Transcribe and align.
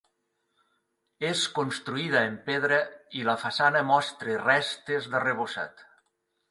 És 1.31 1.43
construïda 1.59 2.23
en 2.31 2.39
pedra 2.49 2.81
i 3.21 3.23
la 3.31 3.39
façana 3.45 3.87
mostra 3.95 4.43
restes 4.43 5.11
d'arrebossat. 5.15 5.91